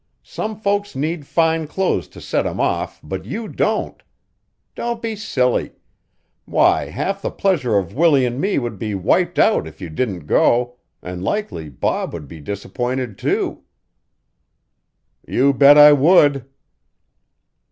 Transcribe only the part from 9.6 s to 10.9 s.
if you didn't go,